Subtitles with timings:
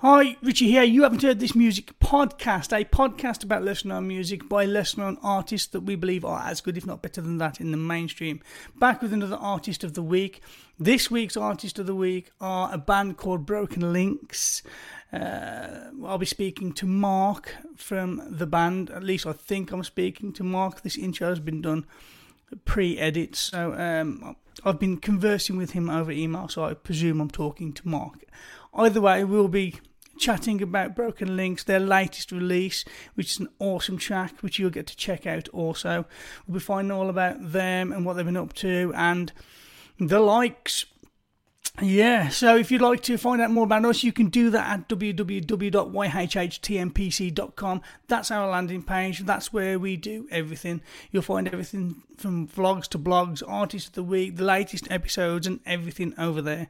[0.00, 0.84] Hi, Ritchie here.
[0.84, 5.18] You haven't heard this music podcast, a podcast about lesser known music by lesser known
[5.24, 8.40] artists that we believe are as good, if not better than that, in the mainstream.
[8.76, 10.40] Back with another artist of the week.
[10.78, 14.62] This week's artist of the week are a band called Broken Links.
[15.12, 18.90] Uh, I'll be speaking to Mark from the band.
[18.90, 20.82] At least I think I'm speaking to Mark.
[20.82, 21.84] This intro has been done
[22.64, 27.72] pre-edit, so um, I've been conversing with him over email, so I presume I'm talking
[27.72, 28.22] to Mark.
[28.72, 29.74] Either way, we'll be
[30.18, 34.86] chatting about Broken Links, their latest release, which is an awesome track, which you'll get
[34.88, 36.06] to check out also.
[36.46, 39.32] We'll be finding all about them and what they've been up to and
[39.98, 40.86] the likes.
[41.80, 44.68] Yeah, so if you'd like to find out more about us, you can do that
[44.68, 47.82] at www.yhhtmpc.com.
[48.08, 49.20] That's our landing page.
[49.20, 50.80] That's where we do everything.
[51.12, 55.60] You'll find everything from vlogs to blogs, artists of the week, the latest episodes, and
[55.64, 56.68] everything over there.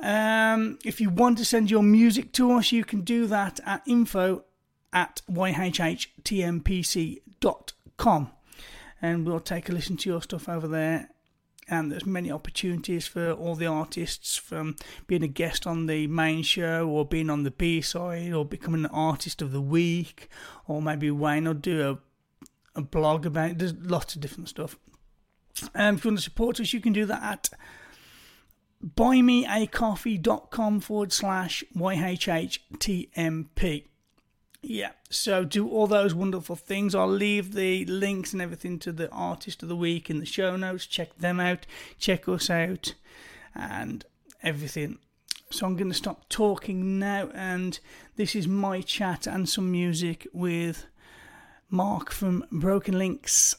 [0.00, 3.82] Um, if you want to send your music to us, you can do that at
[3.86, 4.44] info
[4.92, 6.12] at yhhtmpc.com
[9.02, 11.10] and we'll take a listen to your stuff over there.
[11.68, 16.42] And there's many opportunities for all the artists from being a guest on the main
[16.42, 20.28] show or being on the B side or becoming an artist of the week
[20.68, 21.90] or maybe Wayne will do
[22.76, 23.58] a, a blog about it.
[23.58, 24.78] There's lots of different stuff.
[25.74, 27.48] And if you want to support us, you can do that at
[28.84, 32.58] buymeacoffee.com forward slash YHHTMP.
[34.66, 36.94] Yeah, so do all those wonderful things.
[36.94, 40.56] I'll leave the links and everything to the artist of the week in the show
[40.56, 40.86] notes.
[40.86, 41.66] Check them out,
[41.98, 42.94] check us out,
[43.54, 44.06] and
[44.42, 44.98] everything.
[45.50, 47.78] So I'm going to stop talking now, and
[48.16, 50.86] this is my chat and some music with
[51.68, 53.54] Mark from Broken Links.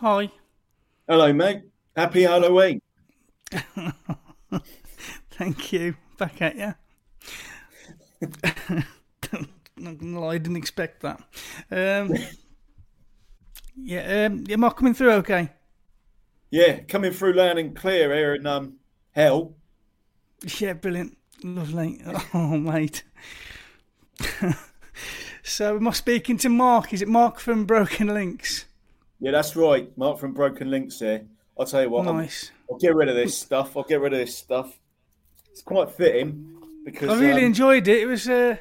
[0.00, 0.30] Hi.
[1.06, 1.60] Hello, mate.
[1.94, 2.80] Happy Halloween.
[5.32, 5.94] Thank you.
[6.16, 6.74] Back at you.
[9.76, 11.20] Not gonna lie, I didn't expect that.
[11.70, 12.14] Um,
[13.76, 15.50] yeah, um, am I coming through okay?
[16.48, 18.76] Yeah, coming through loud and clear here in um,
[19.10, 19.54] hell.
[20.58, 21.18] Yeah, brilliant.
[21.44, 22.00] Lovely.
[22.32, 23.04] Oh, mate.
[25.42, 26.94] so, am I speaking to Mark?
[26.94, 28.64] Is it Mark from Broken Links?
[29.20, 29.96] Yeah, that's right.
[29.96, 31.26] Mark from Broken Links here.
[31.58, 32.06] I'll tell you what.
[32.06, 32.50] Nice.
[32.68, 33.76] I'll, I'll get rid of this stuff.
[33.76, 34.78] I'll get rid of this stuff.
[35.50, 37.98] It's quite fitting because I really um, enjoyed it.
[37.98, 38.56] It was, uh,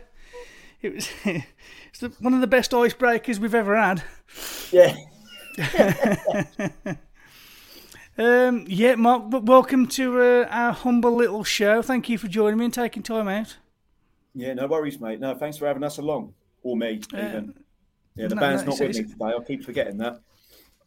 [0.82, 4.04] it was, it's the, one of the best icebreakers we've ever had.
[4.72, 4.96] yeah.
[8.20, 11.82] Um, yeah, Mark, but welcome to uh, our humble little show.
[11.82, 13.56] Thank you for joining me and taking time out.
[14.36, 15.22] Yeah, no worries, mate.
[15.22, 16.34] No, thanks for having us along.
[16.62, 17.54] Or me, even.
[18.18, 19.26] Yeah, the no, band's no, not with me today.
[19.26, 20.20] I'll keep forgetting that.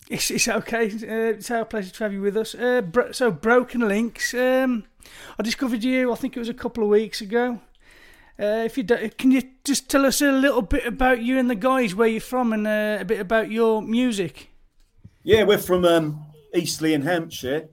[0.09, 0.87] It's, it's okay.
[0.87, 2.54] Uh, it's our pleasure to have you with us.
[2.54, 4.35] Uh, bro- so, Broken Links.
[4.35, 4.85] Um,
[5.38, 6.12] I discovered you.
[6.12, 7.61] I think it was a couple of weeks ago.
[8.38, 11.49] Uh, if you do, can you just tell us a little bit about you and
[11.49, 14.50] the guys, where you're from, and uh, a bit about your music?
[15.23, 17.68] Yeah, we're from um, Eastleigh in Hampshire.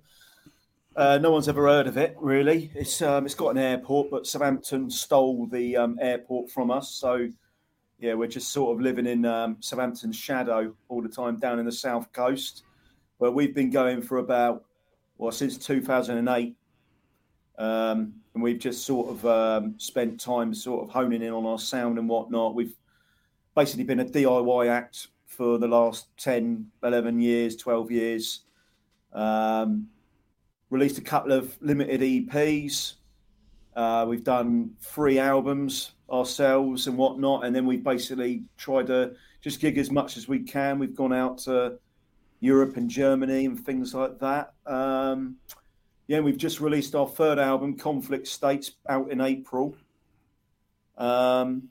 [0.95, 2.71] Uh, no one's ever heard of it, really.
[2.75, 6.89] It's um, it's got an airport, but Southampton stole the um, airport from us.
[6.89, 7.29] So,
[7.99, 11.65] yeah, we're just sort of living in um, Southampton's shadow all the time down in
[11.65, 12.63] the south coast,
[13.17, 14.63] where we've been going for about
[15.17, 16.55] well since 2008,
[17.57, 21.59] um, and we've just sort of um, spent time sort of honing in on our
[21.59, 22.55] sound and whatnot.
[22.55, 22.75] We've
[23.55, 28.41] basically been a DIY act for the last 10, 11 years, 12 years.
[29.11, 29.87] Um,
[30.69, 32.93] released a couple of limited EPs.
[33.79, 39.61] Uh, we've done three albums ourselves and whatnot, and then we've basically tried to just
[39.61, 40.79] gig as much as we can.
[40.79, 41.79] We've gone out to
[42.41, 44.51] Europe and Germany and things like that.
[44.65, 45.37] Um,
[46.07, 49.73] yeah, we've just released our third album, Conflict States, out in April.
[50.97, 51.69] Um,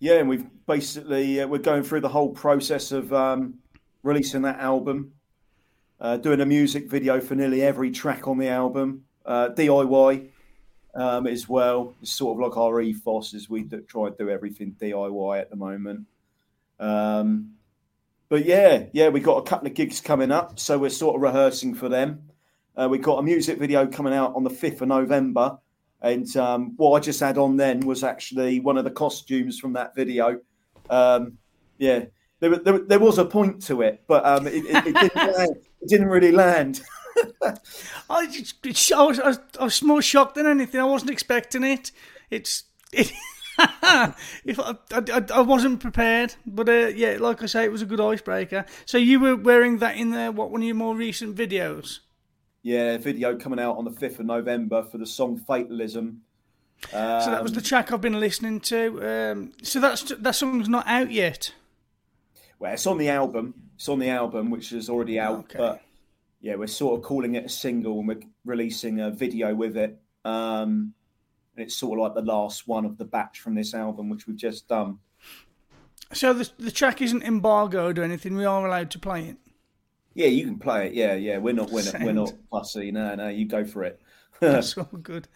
[0.00, 3.54] yeah, and we've basically uh, we're going through the whole process of um,
[4.02, 5.12] releasing that album,
[6.00, 10.30] uh, doing a music video for nearly every track on the album, uh, DIY
[10.96, 11.94] um, as well.
[12.02, 15.50] It's sort of like our ethos as we do, try and do everything DIY at
[15.50, 16.06] the moment.
[16.80, 17.52] Um,
[18.28, 21.22] but yeah, yeah, we got a couple of gigs coming up, so we're sort of
[21.22, 22.22] rehearsing for them.
[22.76, 25.58] Uh, we got a music video coming out on the fifth of November,
[26.02, 29.74] and um, what I just had on then was actually one of the costumes from
[29.74, 30.40] that video.
[30.90, 31.38] Um,
[31.78, 32.06] yeah,
[32.40, 35.12] there, there, there was a point to it, but um, it, it, it, didn't
[35.82, 36.82] it didn't really land.
[38.10, 40.80] I, just, I, was, I, was, I was more shocked than anything.
[40.80, 41.92] I wasn't expecting it.
[42.30, 43.12] It's it.
[44.44, 47.86] if I, I, I wasn't prepared, but uh, yeah, like I say, it was a
[47.86, 48.66] good icebreaker.
[48.84, 50.30] So you were wearing that in there.
[50.30, 52.00] what one of your more recent videos?
[52.62, 56.22] Yeah, video coming out on the fifth of November for the song "Fatalism."
[56.92, 59.32] Um, So that was the track I've been listening to.
[59.32, 61.54] Um, so that's that song's not out yet.
[62.58, 63.54] Well, it's on the album.
[63.76, 65.38] It's on the album, which is already out.
[65.40, 65.58] Okay.
[65.58, 65.82] But
[66.46, 69.98] yeah, we're sort of calling it a single, and we're releasing a video with it.
[70.24, 70.94] Um,
[71.56, 74.28] and it's sort of like the last one of the batch from this album, which
[74.28, 75.00] we've just done.
[76.12, 78.36] So the the track isn't embargoed or anything.
[78.36, 79.38] We are allowed to play it.
[80.14, 80.94] Yeah, you can play it.
[80.94, 81.38] Yeah, yeah.
[81.38, 82.92] We're not, we're not, we're not fussy.
[82.92, 83.28] No, no.
[83.28, 84.00] You go for it.
[84.40, 85.26] That's all good.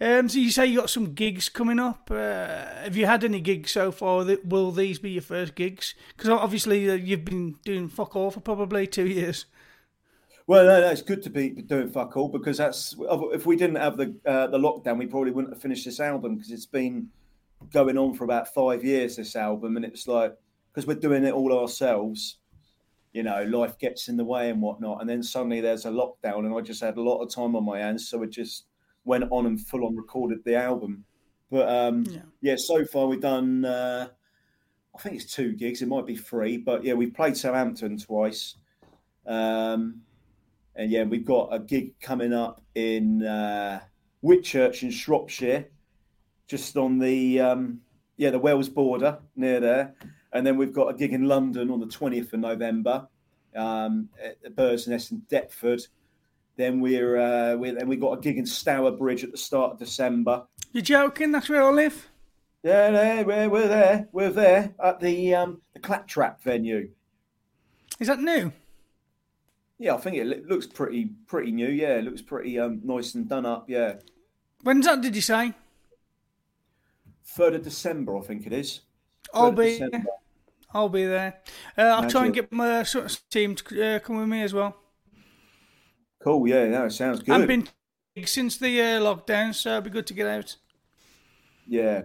[0.00, 2.10] Um, so you say you got some gigs coming up.
[2.10, 4.24] Uh, have you had any gigs so far?
[4.24, 5.94] That will these be your first gigs?
[6.16, 9.46] Because obviously uh, you've been doing fuck all for probably two years.
[10.48, 12.94] Well, no, no, it's good to be doing fuck all because that's
[13.32, 16.36] if we didn't have the uh, the lockdown, we probably wouldn't have finished this album
[16.36, 17.08] because it's been
[17.72, 19.16] going on for about five years.
[19.16, 20.36] This album, and it's like
[20.72, 22.38] because we're doing it all ourselves,
[23.12, 26.46] you know, life gets in the way and whatnot, and then suddenly there's a lockdown,
[26.46, 28.66] and I just had a lot of time on my hands, so it just
[29.04, 31.04] went on and full on recorded the album.
[31.50, 32.22] But um, Yeah.
[32.40, 32.56] yeah.
[32.56, 33.64] so far we've done.
[33.64, 34.08] Uh,
[34.94, 35.82] I think it's two gigs.
[35.82, 38.56] It might be three, but yeah, we've played Southampton twice.
[39.26, 40.02] Um,
[40.76, 43.80] and yeah, we've got a gig coming up in uh,
[44.22, 45.66] Whitchurch in Shropshire,
[46.46, 47.80] just on the um,
[48.16, 49.94] yeah the Wales border near there.
[50.32, 53.08] And then we've got a gig in London on the twentieth of November,
[53.54, 55.86] um, at the Bird's Nest in Deptford.
[56.56, 59.78] Then we're uh, we then we got a gig in Stourbridge at the start of
[59.78, 60.44] December.
[60.72, 61.32] You're joking?
[61.32, 62.08] That's where I live.
[62.62, 64.08] Yeah, yeah, we're, we're there.
[64.10, 66.90] We're there at the um, the Claptrap venue.
[68.00, 68.52] Is that new?
[69.78, 71.68] Yeah, I think it looks pretty pretty new.
[71.68, 73.68] Yeah, it looks pretty um, nice and done up.
[73.68, 73.94] Yeah,
[74.62, 75.00] When's that?
[75.00, 75.52] Did you say?
[77.36, 78.80] third of December, I think it is.
[79.34, 79.78] I'll be.
[79.78, 80.04] December.
[80.72, 81.40] I'll be there.
[81.78, 84.52] Uh, I'll try and get my sort of team to uh, come with me as
[84.52, 84.76] well.
[86.22, 86.48] Cool.
[86.48, 87.34] Yeah, that sounds good.
[87.34, 87.68] I've been
[88.24, 90.56] since the uh, lockdown, so it'll be good to get out.
[91.66, 92.02] Yeah.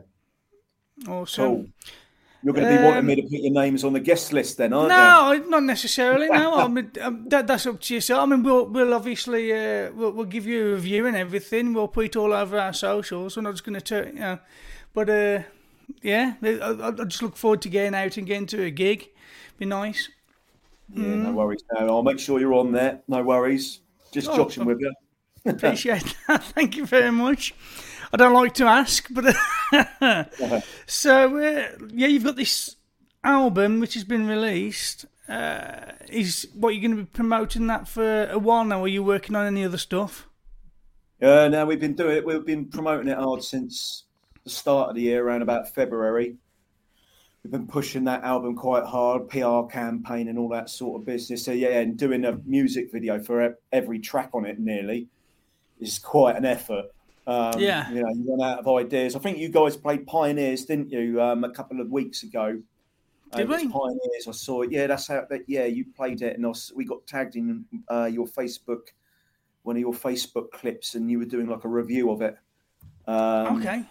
[1.08, 1.46] Awesome.
[1.46, 1.66] Cool.
[2.44, 4.58] You're going to be um, wanting me to put your names on the guest list
[4.58, 5.40] then, aren't no, you?
[5.42, 6.28] No, not necessarily.
[6.28, 8.22] No, I mean um, that, that's up to yourself.
[8.22, 11.74] I mean, we'll we'll obviously uh, we'll, we'll, give you a review and everything.
[11.74, 13.38] We'll put it all over our socials.
[13.38, 14.40] We're not just going to turn, you know,
[14.94, 15.44] but uh,
[16.02, 19.10] yeah, I, I, just look forward to getting out and getting to a gig.
[19.60, 20.10] Be nice.
[20.94, 21.24] Yeah, mm.
[21.24, 21.64] no worries.
[21.74, 23.02] No, I'll make sure you're on there.
[23.08, 23.82] No worries.
[24.12, 24.92] Just oh, joshing with you.
[25.46, 26.44] appreciate that.
[26.56, 27.54] Thank you very much.
[28.14, 29.36] I don't like to ask, but
[30.86, 32.76] so uh, yeah, you've got this
[33.24, 35.06] album which has been released.
[35.30, 38.84] Uh, is what you're going to be promoting that for a while now?
[38.84, 40.28] Are you working on any other stuff?
[41.22, 42.26] Uh, no, we've been doing it.
[42.26, 44.04] We've been promoting it hard since
[44.44, 46.36] the start of the year, around about February.
[47.44, 51.46] We've been pushing that album quite hard, PR campaign and all that sort of business.
[51.46, 55.08] So yeah, and doing a music video for every track on it nearly
[55.80, 56.86] is quite an effort.
[57.28, 59.16] Um, yeah, you know, you run out of ideas.
[59.16, 62.60] I think you guys played Pioneers, didn't you, um, a couple of weeks ago?
[63.36, 63.68] Did we?
[63.68, 64.28] Pioneers.
[64.28, 64.72] I saw it.
[64.72, 65.26] Yeah, that's how.
[65.30, 68.88] That, yeah, you played it, and was, we got tagged in uh, your Facebook,
[69.64, 72.36] one of your Facebook clips, and you were doing like a review of it.
[73.08, 73.84] Um, okay.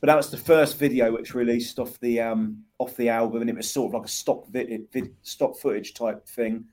[0.00, 3.50] But that was the first video which released off the um, off the album, and
[3.50, 6.64] it was sort of like a stock vid, vid stock footage type thing.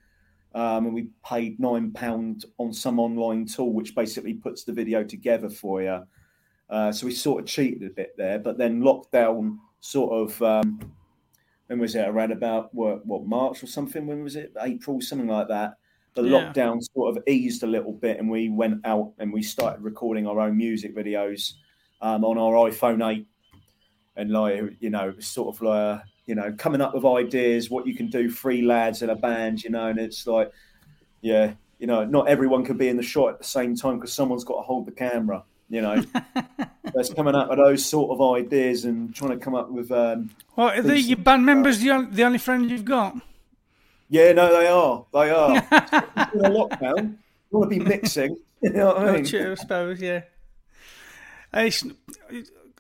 [0.55, 5.03] Um, and we paid nine pound on some online tool, which basically puts the video
[5.03, 6.03] together for you.
[6.69, 10.79] Uh, so we sort of cheated a bit there, but then lockdown sort of um,
[11.67, 14.07] when was it around about what, what March or something?
[14.07, 15.75] When was it April, something like that?
[16.15, 16.51] The yeah.
[16.51, 20.25] lockdown sort of eased a little bit, and we went out and we started recording
[20.25, 21.53] our own music videos
[22.01, 23.27] um, on our iPhone eight,
[24.15, 27.71] and like you know, it was sort of like you know, coming up with ideas,
[27.71, 30.51] what you can do, three lads in a band, you know, and it's like,
[31.21, 34.13] yeah, you know, not everyone can be in the shot at the same time because
[34.13, 36.03] someone's got to hold the camera, you know.
[36.93, 39.91] That's coming up with those sort of ideas and trying to come up with.
[39.91, 43.19] Um, well, are the, your band members the only, the only friends you've got?
[44.07, 45.05] Yeah, no, they are.
[45.11, 45.55] They are.
[46.35, 47.15] in a lockdown,
[47.51, 48.37] you want to be mixing.
[48.61, 49.23] You know what I mean?
[49.23, 50.23] True, I suppose, yeah.
[51.53, 51.81] It's,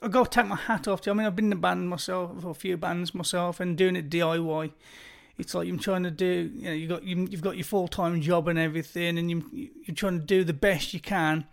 [0.01, 1.09] I got to take my hat off to.
[1.09, 1.13] You.
[1.13, 3.95] I mean, I've been in a band myself, or a few bands myself, and doing
[3.95, 4.71] it DIY.
[5.37, 6.51] It's like you're trying to do.
[6.53, 9.69] You know, you got you, have got your full time job and everything, and you,
[9.85, 11.45] you're trying to do the best you can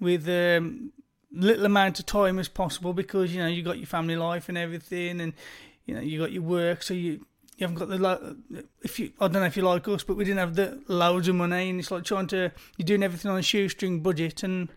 [0.00, 0.92] with um,
[1.32, 4.58] little amount of time as possible because you know you got your family life and
[4.58, 5.32] everything, and
[5.84, 7.24] you know you got your work, so you
[7.56, 8.36] you haven't got the
[8.82, 11.28] if you I don't know if you like us, but we didn't have the loads
[11.28, 14.68] of money, and it's like trying to you're doing everything on a shoestring budget, and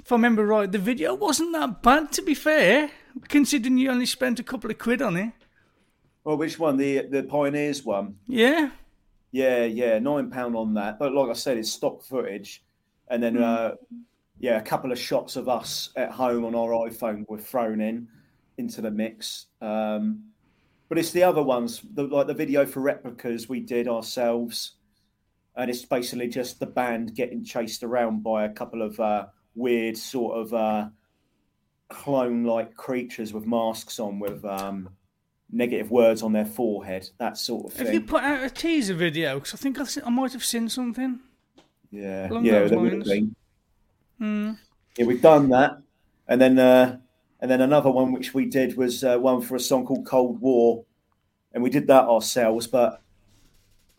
[0.00, 2.90] if I remember right, the video wasn't that bad to be fair,
[3.28, 5.32] considering you only spent a couple of quid on it.
[6.24, 6.76] Well, which one?
[6.76, 8.16] The the Pioneers one?
[8.26, 8.70] Yeah.
[9.30, 10.98] Yeah, yeah, nine pound on that.
[10.98, 12.64] But like I said, it's stock footage,
[13.08, 13.42] and then mm.
[13.42, 13.74] uh,
[14.38, 18.08] yeah, a couple of shots of us at home on our iPhone were thrown in
[18.56, 19.46] into the mix.
[19.60, 20.24] Um,
[20.88, 24.72] but it's the other ones, the, like the video for replicas we did ourselves,
[25.56, 29.26] and it's basically just the band getting chased around by a couple of uh,
[29.58, 30.88] weird sort of uh,
[31.88, 34.88] clone-like creatures with masks on with um,
[35.50, 37.86] negative words on their forehead, that sort of thing.
[37.86, 39.34] Have you put out a teaser video?
[39.34, 41.20] Because I think I, I, might have seen something.
[41.90, 43.34] Yeah, yeah, there would have been.
[44.20, 44.58] Mm.
[44.96, 45.78] Yeah, we've done that,
[46.26, 46.98] and then uh,
[47.40, 50.40] and then another one which we did was uh, one for a song called Cold
[50.40, 50.84] War,
[51.52, 52.66] and we did that ourselves.
[52.66, 53.00] But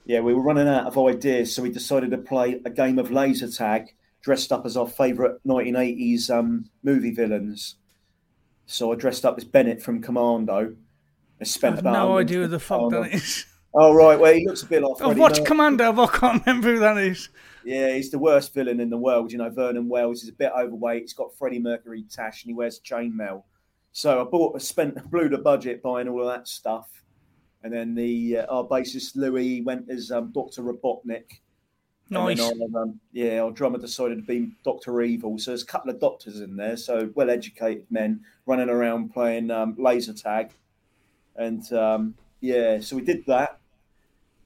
[0.06, 3.12] yeah, we were running out of ideas, so we decided to play a game of
[3.12, 7.76] laser tag dressed up as our favourite 1980s um, movie villains.
[8.66, 10.76] So I dressed up as Bennett from Commando.
[11.42, 13.46] I spent I've about no idea who the fuck that is.
[13.74, 15.02] Oh right, well he looks a bit like.
[15.02, 17.30] I've watched Commando, but I can't remember who that is.
[17.64, 19.32] Yeah, he's the worst villain in the world.
[19.32, 21.02] You know, Vernon Wells is a bit overweight.
[21.04, 23.44] He's got Freddie Mercury tash and he wears chainmail.
[23.92, 26.90] So I bought, I spent, blew the budget buying all of that stuff,
[27.64, 31.42] and then the uh, our bassist Louis went as um, Doctor Robotnik.
[32.10, 32.42] Nice.
[32.42, 35.38] Um, yeah, our drummer decided to be Doctor Evil.
[35.38, 36.76] So there's a couple of doctors in there.
[36.76, 40.52] So well-educated men running around playing um, laser tag,
[41.36, 43.60] and um, yeah, so we did that,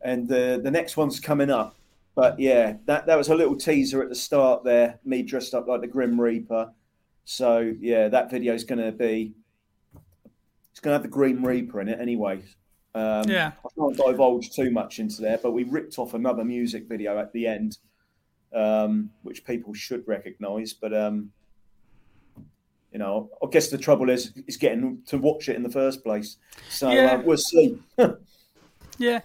[0.02, 1.76] and uh, the next one's coming up.
[2.16, 5.68] But yeah, that, that was a little teaser at the start there, me dressed up
[5.68, 6.70] like the Grim Reaper.
[7.26, 9.34] So yeah, that video is going to be,
[10.72, 12.44] it's going to have the Grim Reaper in it anyway.
[12.96, 13.54] Um, yeah.
[13.66, 17.34] I can't divulge too much into there, but we ripped off another music video at
[17.34, 17.78] the end,
[18.54, 20.74] um, which people should recognise.
[20.74, 21.32] But um,
[22.92, 26.04] you know, I guess the trouble is is getting to watch it in the first
[26.04, 26.38] place.
[26.70, 27.14] So yeah.
[27.14, 27.80] uh, we'll see.
[28.98, 29.22] Yeah.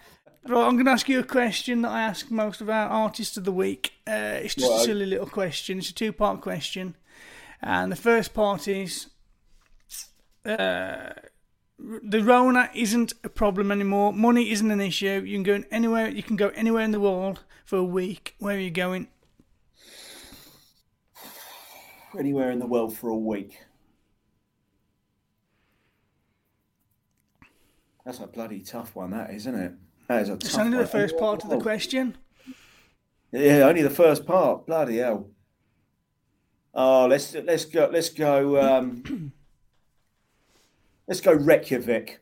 [0.46, 3.36] Right, I'm going to ask you a question that I ask most of our artists
[3.36, 3.92] of the week.
[4.06, 5.78] Uh, it's just a silly little question.
[5.78, 6.96] It's a two part question.
[7.60, 9.08] And the first part is
[10.46, 11.10] uh,
[11.78, 14.12] the Rona isn't a problem anymore.
[14.12, 15.22] Money isn't an issue.
[15.24, 16.08] You can go anywhere.
[16.08, 18.34] You can go anywhere in the world for a week.
[18.38, 19.08] Where are you going?
[22.18, 23.60] Anywhere in the world for a week.
[28.04, 29.72] That's a bloody tough one, that isn't it?
[30.08, 32.16] That is a It's only the first part of the question.
[33.30, 34.66] Yeah, only the first part.
[34.66, 35.28] Bloody hell.
[36.72, 37.90] Oh, let's let's go.
[37.92, 38.60] Let's go.
[38.60, 39.32] Um,
[41.08, 42.20] let's go Reykjavik.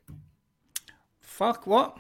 [1.21, 1.99] Fuck what?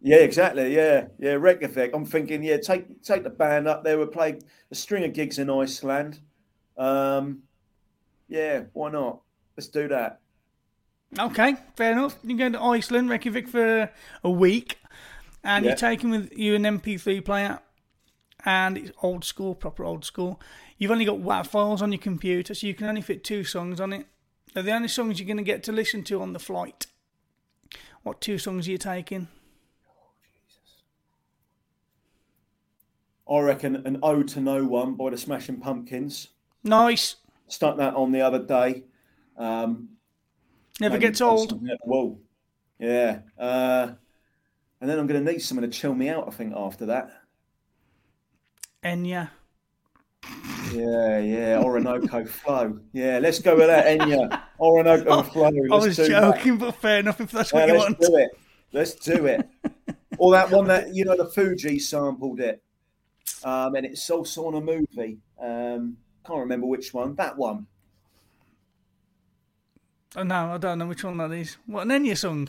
[0.00, 0.74] Yeah, exactly.
[0.76, 1.92] Yeah, yeah, Reykjavik.
[1.92, 3.98] I'm thinking, yeah, take take the band up there.
[3.98, 4.38] We'll play
[4.70, 6.20] a string of gigs in Iceland.
[6.76, 7.42] Um,
[8.28, 9.22] yeah, why not?
[9.56, 10.20] Let's do that.
[11.18, 12.18] Okay, fair enough.
[12.22, 13.90] You're going to Iceland, Reykjavik for
[14.22, 14.78] a week,
[15.42, 15.70] and Yeah.
[15.70, 17.60] you're taking with you an MP3 player,
[18.44, 20.40] and it's old school, proper old school.
[20.76, 23.80] You've only got WAV files on your computer, so you can only fit two songs
[23.80, 24.06] on it.
[24.56, 26.86] They're the only songs you're going to get to listen to on the flight.
[28.04, 29.28] What two songs are you taking?
[29.86, 30.80] Oh Jesus.
[33.30, 36.28] I reckon an Ode to No One by the Smashing Pumpkins.
[36.64, 37.16] Nice.
[37.48, 38.84] Stuck that on the other day.
[39.36, 39.90] Um,
[40.80, 41.50] Never gets old.
[41.50, 42.18] something at the wall.
[42.78, 43.18] Yeah.
[43.38, 43.88] Uh,
[44.80, 47.10] and then I'm going to need someone to chill me out, I think, after that.
[48.82, 49.28] Enya.
[50.76, 52.78] Yeah, yeah, Orinoco Flow.
[52.92, 54.42] Yeah, let's go with that, Enya.
[54.60, 55.46] Orinoco Flow.
[55.46, 56.36] I Let's was do that.
[56.36, 58.00] joking, but fair enough if that's Yeah, what you let's want.
[58.00, 58.30] do it.
[58.72, 59.48] Let's do it.
[60.18, 62.62] or that one that you know the Fugees sampled it,
[63.44, 65.18] um, and it's also on a movie.
[65.40, 67.14] Um, can't remember which one.
[67.14, 67.66] That one.
[70.14, 71.56] Oh, no, I don't know which one that is.
[71.66, 72.48] What an Enya song?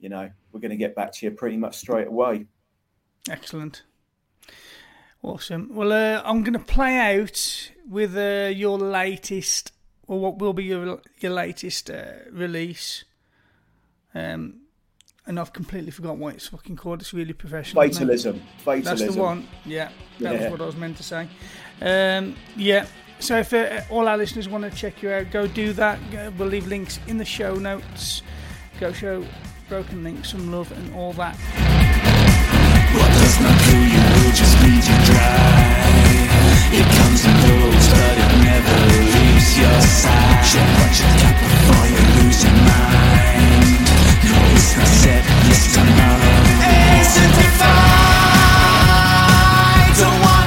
[0.00, 2.46] You know, we're going to get back to you pretty much straight away.
[3.28, 3.82] Excellent.
[5.22, 5.68] Awesome.
[5.74, 9.72] Well, uh, I'm going to play out with uh, your latest,
[10.06, 13.04] or what will be your your latest uh, release.
[14.14, 14.60] Um,
[15.26, 17.02] and I've completely forgot what it's fucking called.
[17.02, 17.82] It's really professional.
[17.82, 18.40] Fatalism.
[18.64, 18.98] Fatalism.
[18.98, 19.46] That's the one.
[19.66, 20.42] Yeah, that Yeah.
[20.44, 21.28] was what I was meant to say.
[21.82, 22.86] Um, yeah.
[23.18, 25.98] So if uh, all our listeners want to check you out, go do that.
[26.38, 28.22] We'll leave links in the show notes.
[28.80, 29.22] Go show
[29.70, 31.38] Broken Link some love and all that.
[32.90, 35.86] What does not kill you will just leave you dry.
[36.74, 40.42] It comes and goes, but it never leaves your side.
[40.50, 43.78] You watch it cap before you lose your mind.
[44.26, 46.34] No, it's not set, yes tomorrow.
[47.06, 47.78] Isn't it fine?
[50.02, 50.39] Don't wanna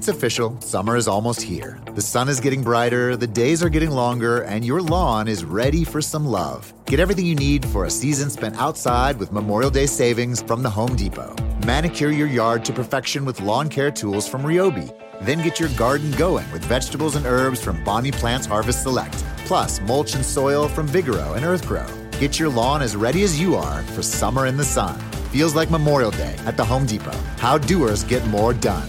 [0.00, 0.58] It's official.
[0.62, 1.78] Summer is almost here.
[1.94, 5.84] The sun is getting brighter, the days are getting longer, and your lawn is ready
[5.84, 6.72] for some love.
[6.86, 10.70] Get everything you need for a season spent outside with Memorial Day savings from the
[10.70, 11.36] Home Depot.
[11.66, 14.90] Manicure your yard to perfection with lawn care tools from Ryobi.
[15.20, 19.22] Then get your garden going with vegetables and herbs from Bonnie Plants Harvest Select.
[19.44, 21.84] Plus, mulch and soil from Vigoro and EarthGro.
[22.18, 24.98] Get your lawn as ready as you are for summer in the sun.
[25.30, 27.18] Feels like Memorial Day at the Home Depot.
[27.36, 28.88] How doers get more done.